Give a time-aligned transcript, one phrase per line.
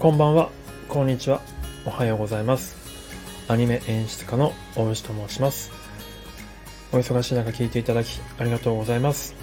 [0.00, 0.48] こんばんは、
[0.88, 1.42] こんにちは、
[1.84, 2.74] おはようございます。
[3.48, 5.70] アニメ演出家の大牛と申します。
[6.90, 9.34] お忙しい中聞いていただきありがとうございます。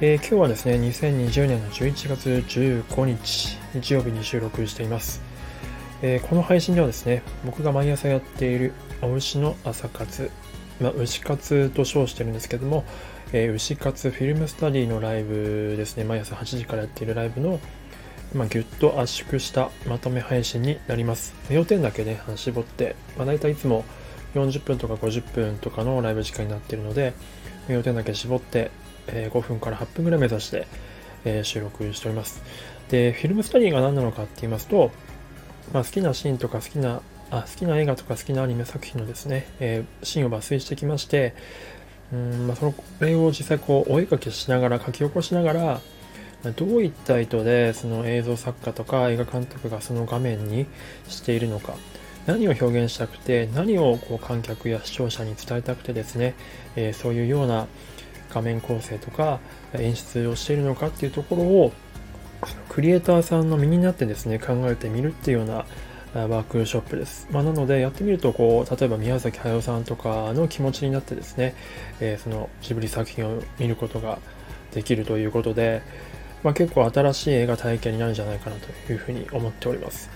[0.00, 5.20] えー、今日はですね、2020年の11月15日、日曜日に収録しています。
[6.00, 8.72] えー、この配信ではですね、僕が毎朝やっている
[9.02, 10.30] お牛の朝活、
[10.80, 12.82] まあ、牛活と称してるんですけども、
[13.34, 17.60] えー、牛活フィルムスタディのライブですね、毎朝8時からやっているライブの
[18.32, 21.34] まあ、ぎゅっと圧縮したまとめ配信になります。
[21.50, 23.84] 要点だけね、絞って、まあ、大体いつも
[24.34, 27.14] 40分とか50分とかのライブ時間になっているので、
[27.68, 28.70] 要点だけ絞って、
[29.08, 30.66] えー、5分から8分ぐらい目指して、
[31.24, 32.42] えー、収録しております。
[32.88, 34.90] で、フィルムスタディが何なのかって言いますと、
[35.72, 41.34] まあ、好きなシーンとか好きなあ好きな映画とか好きなアニメ作品のですね、えー、シーンを抜粋してきまして、
[42.12, 45.80] うんまあ、それを実際こうお絵かきしながら書き起こしながら
[46.52, 50.66] どういった意図でその映像作家とか映画監督がその画面に
[51.08, 51.74] しているのか
[52.26, 56.34] 何を表現したくて何をこう観客や視聴者に伝えたくてですね、
[56.76, 57.66] えー、そういうような
[58.30, 59.40] 画面構成とか
[59.74, 61.72] 演出をしているのかっていうところを
[62.68, 65.64] クリエイターさんの身になってですね考えてみるっていうような
[66.14, 67.26] ワークショップです。
[67.30, 71.54] まあ、なのでやってみるとこう例えば宮崎駿さんとかの気持ちになってですね、
[72.00, 74.18] えー、そのジブリ作品を見ることが
[74.72, 75.82] できるということで、
[76.44, 80.10] まあ、結構新しい映画体験になるんじゃないかなというふうに思っております。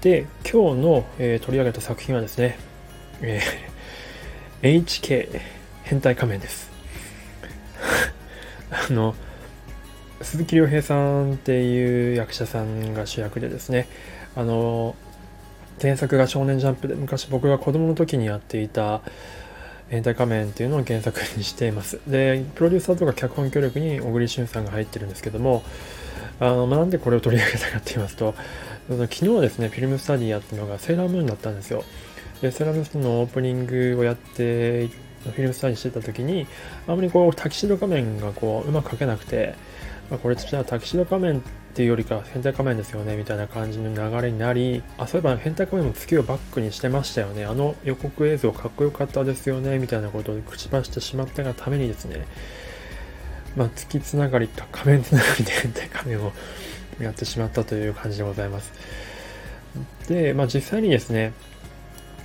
[0.00, 2.56] で、今日の、えー、取り上げた作品はですね、
[3.20, 5.40] えー、HK
[5.82, 6.70] 変態仮面です。
[8.70, 9.16] あの、
[10.22, 13.88] 鈴木亮平さんっていう役者さんが主役でですね、
[14.36, 14.94] あの、
[15.80, 19.02] 原作が少年ジャンプで昔僕が子供の時にやっていた、
[19.88, 22.00] 変態仮面っていうのを原作にしています。
[22.06, 25.62] で、プロデューサーとか脚本協力に小栗旬さんが入ってるんですけども、
[26.40, 28.34] あの、ま、なんでこれを取り上げたかって言いますと、
[28.88, 31.84] 昨日ですね、フィルムスタディやったのがセーラームーンだったんですよ。
[32.42, 36.46] で、セーラームーンのオープニングをやって、フィルムスタディしてた時に、
[36.86, 39.54] あまりこう、タキシード仮面がこう、うまく描けなくて、
[40.10, 41.42] まあ、これじゃあタキシード仮面
[41.76, 47.44] っていうよりか変態仮面ですよねみたいな感じの流れになりあそういえば変態仮面も月をバックにしてましたよね。
[47.44, 52.26] あの予告映像かっこよかったですよねみたいなことを口走してしまったがためにですね
[53.56, 56.32] まあ、月つながりか仮面つながりで変態仮面を
[56.98, 58.72] やってしまったという感じでございます。
[60.08, 61.34] で、まあ、実際にですね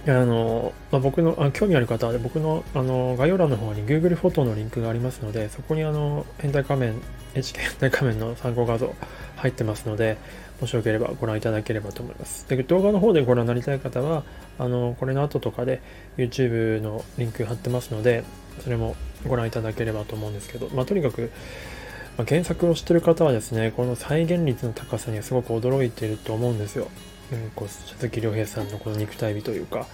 [0.08, 7.02] あの、まあ、僕のあ興味ある方は僕のあの概要欄の方に Google フォトのリンクがありますのでそこにあの変態仮面
[7.34, 8.94] HK 変態仮面の参考画像
[9.42, 10.18] 入ってますので
[10.62, 12.48] もしよければご覧いただければと思います。
[12.48, 14.24] で動画の方でご覧になりたい方は
[14.60, 15.82] あのこれの後とかで
[16.18, 18.24] YouTube のリンク貼ってますので
[18.60, 18.96] それも
[19.28, 21.32] ご覧いただければと思うんですけど、まあ、とにかく
[22.18, 26.88] ま原作を知ってる方はですねこの再現率の高さにすごく驚いていると思うんですよ。
[27.32, 29.88] うん、こう鈴木亮平さんのこの肉体美というか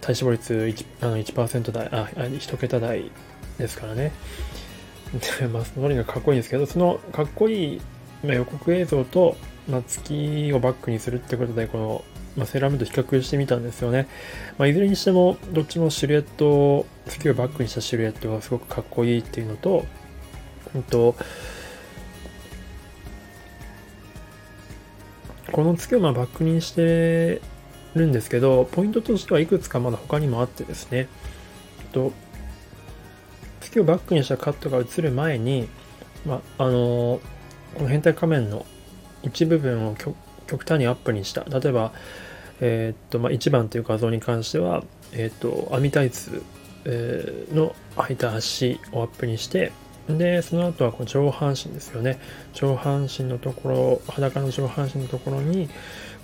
[0.00, 3.10] 体脂肪率 1%, あの1台あ1桁台
[3.58, 4.12] ですからね。
[5.52, 7.80] まあそのりがかっこいいんですけどそのかっこいい、
[8.24, 9.36] まあ、予告映像と、
[9.68, 12.04] まあ、月をバックにするってことでこの、
[12.36, 14.08] まあ、セーラームーンと比較してみたんですよね、
[14.58, 19.84] まあ、いずれにしてもどっちもシルエット月をバックにしたシルエットがすごくかっこいいっていうのと、
[20.74, 21.16] うんと
[25.52, 27.40] この月をまあバックにして
[27.94, 31.08] るんですけど、ポイントとしてはいくつかまだ他にもあってですね、
[31.92, 32.12] と
[33.60, 35.68] 月をバックにしたカットが映る前に、
[36.24, 37.20] まあの
[37.74, 38.66] この変態仮面の
[39.22, 39.94] 一部分を
[40.46, 41.44] 極端にアップにした。
[41.44, 41.92] 例えば、
[42.60, 46.42] えー、っと、まあ、1番という画像に関しては、えー、っと、網タイツ、
[46.84, 49.72] えー、の開いた足をアップにして、
[50.08, 52.18] で、その後はこう上半身ですよね。
[52.52, 55.68] 上半身のところ、裸の上半身のところに、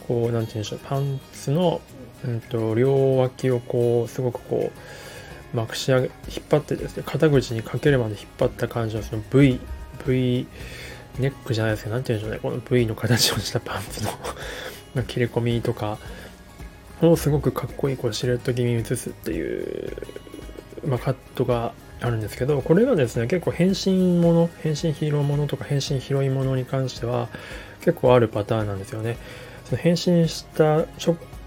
[0.09, 1.81] こう、なんて言うんでしょう、パンツの、
[2.25, 4.71] うんと、両脇をこう、すごくこ
[5.55, 9.61] う、まくし上げ、引っ張ってですね、肩口にかけるまで引っ張った感じの、その V、
[10.07, 10.47] V、
[11.19, 14.05] ネックじゃないですけど、なんて言うんでしょうね、この V の形をしたパンツ
[14.95, 15.99] の切れ込みとか
[17.03, 19.97] をすごくかっこいいこうシルエット気味に映すっていう、
[20.87, 27.29] まあ、カットがあるんですけど、これがですね、結構変身もの、変身ヒーローものとか変身ヒロインものに関しては
[27.81, 29.17] 結構あるパターンなんですよね。
[29.65, 30.87] その変身した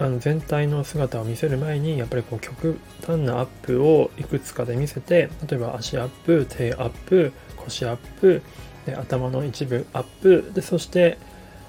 [0.01, 7.33] あの全体の姿を見せる前に、やっぱりこう極端なアップをいくつかで見せて、例えば足アップ、手アップ、
[7.69, 8.41] 腰アップ、
[8.85, 11.17] で頭の一部アップ、で、そして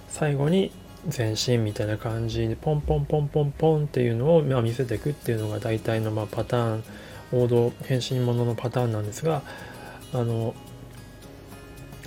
[0.08, 0.73] 最後に
[1.08, 6.85] 全身みたいな感じでポンポンポンポンポンっていうのをま見せていくっていうのが大体のまパターン
[7.32, 9.43] 王道変身もののパターンなんですが
[10.12, 10.55] あの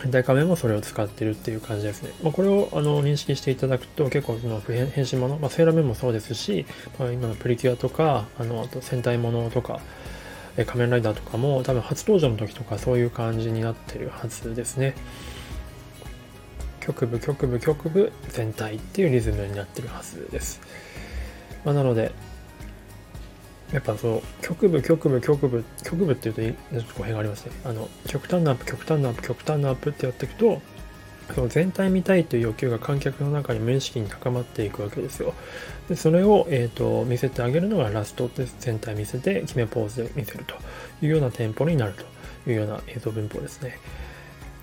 [0.01, 2.11] 変態仮面もそれを使ってるっていう感じですね。
[2.21, 6.65] まあ、これをあの認識していただくと結構その変身もの、まあ、セーラーメンもそうですし、
[6.99, 9.79] まあ、今のプリキュアとか、あのあと戦隊ものとか、
[10.57, 14.93] 仮面ライダーとかも多分初登場の時とかそういう感じになってるはずですね。
[16.79, 20.61] 局部、局部、局部、全体っていうリズムになってるはずです。
[21.63, 22.11] まあ、なので、
[23.71, 27.53] やっぱそう、局部、局部、局部、局部っていうと、ちょっと語弊がありますね。
[27.63, 30.61] あの、極端なアップ、極端なアップ、極端なアップってやっていくと、
[31.33, 35.33] その全体見たいという欲求が観客の中に無意識に高まっていくわけですよ。
[35.89, 40.55] でそれを、えーと、見せてあげるのがラストで全体見せて決めポーズで見せると
[41.01, 43.77] いうようなテンポになるというような映像文法ですね。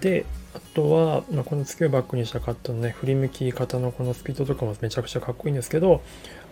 [0.00, 0.24] で、
[0.54, 6.02] あとは、まあ、この月をバックにしたカットのね、振り向き方のこのスピードとかもめちゃくちゃかっこいいんですけど、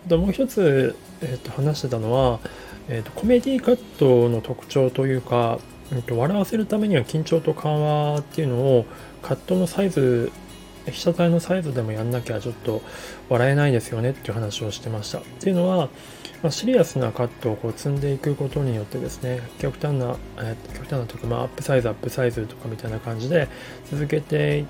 [0.05, 2.39] あともう一つ、えー、と話してたのは、
[2.87, 5.59] えーと、コメディカットの特徴というか、
[5.91, 8.85] えーと、笑わせるためには緊張と緩和っていうのを
[9.21, 10.31] カットのサイズ
[10.85, 12.81] 被写体のサイズでもやんなきゃちょっと
[13.29, 15.19] 笑えないですよねっていう話をしてました。
[15.19, 15.89] っていうのは、
[16.41, 23.47] まあ、シリアスなカットをこう積んでいくことによってですね、極端な、えー、極端なというか、まあ、アップサイズ、アップサイズとかみたいな感じで
[23.89, 24.65] 続けて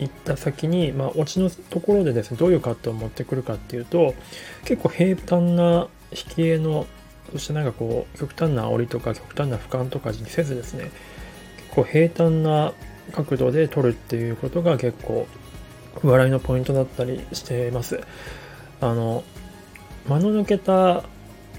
[0.00, 4.14] いった先に、まあ、オチのところでですね、どういうカットを持ってくるかっていうと、
[4.64, 6.86] 結構平坦な引き絵の、
[7.32, 10.90] そしてなんかこう、極端な煽りとか極端な俯瞰とかにせずですね、
[11.58, 12.72] 結構平坦な
[13.12, 15.26] 角度で撮るっていうことが結構
[16.02, 18.00] 笑いのポイントだったりしています。
[18.80, 19.24] あの、
[20.08, 21.04] 間の抜けた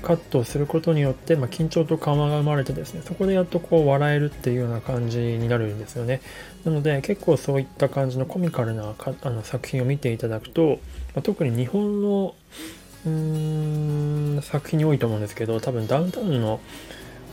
[0.02, 6.22] カットをすることによって、まあ、緊張と緩和が生まれてですね、そこでやっとこう笑えるっていうような感じになるんですよね。
[6.66, 10.80] なので結構そういった感じのコミカルなあの作品を見ていただくと、
[11.16, 12.36] まあ、特に日本の
[14.42, 16.60] 作品に多いと思うんですけど、多分ダウンタウンの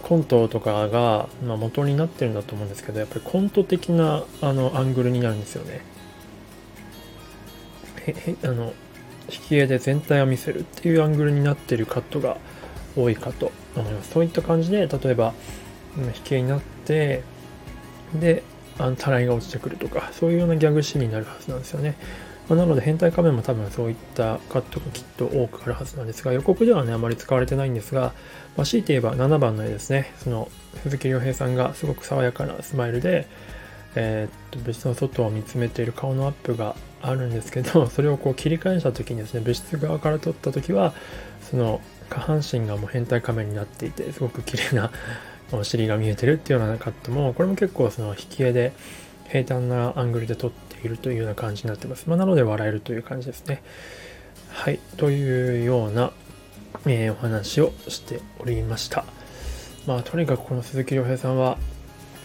[0.02, 5.80] コントとかが、まあ、元になってるんだと思うんですけど、やっぱりコント的なあのアングルになるんですよね。
[8.06, 8.74] へへあの
[9.30, 12.36] 引き絵で全体を見せるっていうアングルになってるカットが
[12.96, 14.10] 多いかと思います。
[14.12, 15.32] そういった感じで、例えば、
[15.96, 17.22] 引き絵になって、
[18.14, 18.42] で、
[18.78, 21.96] あのたらいが落ちてくるとか、そういうようなギャグシーンになるはずなんですよね。
[22.48, 28.12] まあ、なので、変態仮面も多分そういったカットがきっと多くあるはずなんですが、予告ではね、あまり使われてないんですが、
[28.56, 30.48] まあ、強いて言えば7番の絵ですね、その
[30.82, 33.26] 鈴木亮平さんがすごく爽やかなスマイルで、
[33.96, 40.92] えー、っと、物質の外を見つめている顔のアップがあるんですけど、 それをこう切り返した時にですね、物質側から撮った時は、
[41.50, 41.80] その
[42.10, 44.90] 下半身がもう変態仮面になっていて、すごく綺麗な
[45.52, 48.72] お尻が見えてるっていうようなカットも、これも結構その引き絵で
[49.28, 52.08] 平坦なアングルで撮っているというような感じになってます。
[52.08, 53.62] まあ、なので笑えるという感じですね。
[54.50, 54.78] はい。
[54.96, 56.12] というような、
[56.86, 59.04] えー、お話をしておりました。
[59.86, 61.58] まあ、とにかくこの鈴木亮平さんは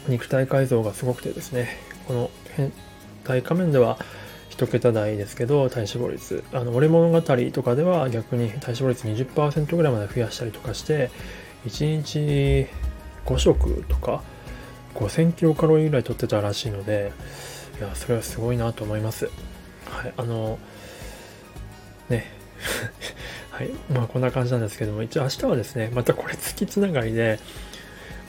[0.08, 1.78] 肉体改造がすごくてですね、
[2.08, 2.72] この変
[3.24, 3.98] 態仮面では
[4.52, 6.44] 1桁台ですけど、体脂肪率。
[6.54, 11.12] あの、俺物語とかでは逆に体脂肪率20%ぐらいまで増やしたりとかして、
[11.66, 12.68] 1日
[13.26, 14.24] 5食とか
[14.96, 17.12] 5000キロカロリーぐらい取ってたらしいので、
[17.80, 19.30] いや、それはすごいなと思います。
[19.86, 20.60] はい、あの、
[22.10, 22.26] ね。
[23.52, 23.70] はい。
[23.92, 27.40] まあ、こんな感じなんですけども、一応明日はですね、またこれ月つながりで、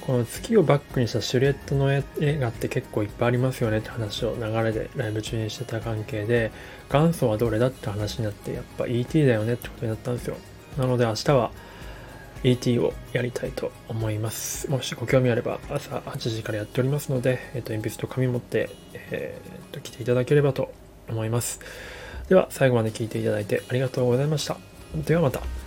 [0.02, 6.52] この月をバックにしたシルエットの映画って結構いっぱいありますよねって話を流れでライブ中にしてた関係で、
[6.90, 10.36] 元祖はどれだって話になって、やっぱ ET だよねってことになったんですよ。
[10.78, 11.50] なので明日は
[12.42, 14.70] ET をやりたいと思います。
[14.70, 18.70] もしご興味あれば朝8時からやっておりますので、えっ、と、鉛筆と紙持って、
[19.10, 20.72] えっ、と、来ていただければと
[21.08, 21.60] 思います。
[22.28, 24.56] では、最後まで聞いていただいてありがとうございました。
[24.94, 25.59] ではまた。